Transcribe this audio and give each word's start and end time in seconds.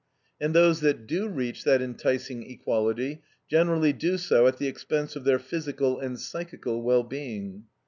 And 0.39 0.55
those 0.55 0.79
that 0.79 1.05
do 1.05 1.27
reach 1.27 1.63
that 1.63 1.79
enticing 1.79 2.41
equality, 2.49 3.21
generally 3.47 3.93
do 3.93 4.17
so 4.17 4.47
at 4.47 4.57
the 4.57 4.65
expense 4.67 5.15
of 5.15 5.25
their 5.25 5.37
physical 5.37 5.99
and 5.99 6.19
psychical 6.19 6.81
well 6.81 7.03
being. 7.03 7.65